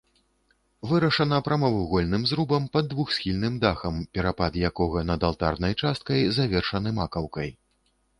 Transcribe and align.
Вырашана 0.91 1.37
прамавугольным 1.47 2.23
зрубам 2.29 2.63
пад 2.77 2.89
двухсхільным 2.93 3.59
дахам, 3.65 3.99
перапад 4.19 4.57
якога 4.71 5.05
над 5.11 5.27
алтарнай 5.29 5.77
часткай 5.85 6.25
завершаны 6.39 6.95
макаўкай. 7.03 7.49